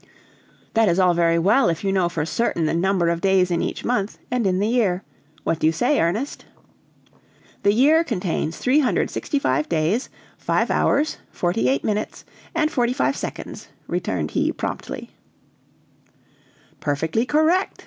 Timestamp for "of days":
3.09-3.51